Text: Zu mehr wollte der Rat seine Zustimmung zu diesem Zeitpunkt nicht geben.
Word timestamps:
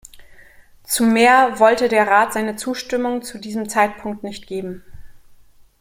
Zu 0.81 1.03
mehr 1.03 1.59
wollte 1.59 1.87
der 1.87 2.07
Rat 2.07 2.33
seine 2.33 2.55
Zustimmung 2.55 3.21
zu 3.21 3.37
diesem 3.37 3.69
Zeitpunkt 3.69 4.23
nicht 4.23 4.47
geben. 4.47 4.83